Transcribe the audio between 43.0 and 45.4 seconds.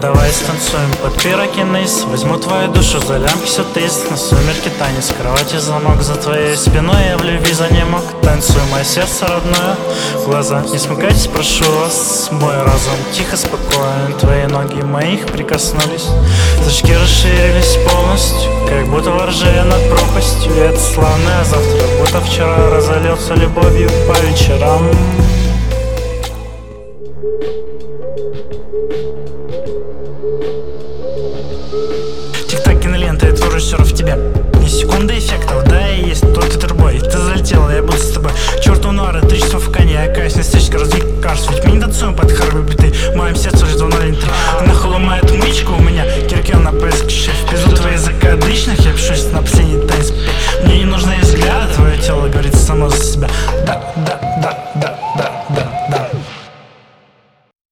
В моем сердце уже 203 Она холомает